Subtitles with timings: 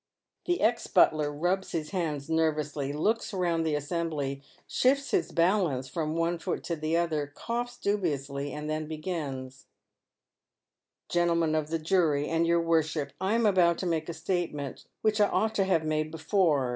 [0.47, 6.01] "The ex butler rubs his hands nervously, looks round the assembly, shifts his balance fi
[6.01, 9.67] om one foot to the other, coughs dubiously, and then begins,
[11.13, 15.21] —"Gentlemen of the jury, and your worship, I am about to make a statement which
[15.21, 16.69] I ought to have made before.